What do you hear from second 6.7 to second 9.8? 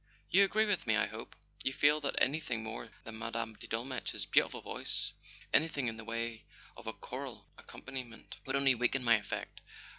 of a choral accompaniment— would only weaken my effect?